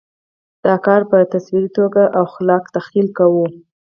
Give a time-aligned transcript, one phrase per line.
[0.65, 3.45] دا کار په تصوري توګه او خلاق تخیل کوو.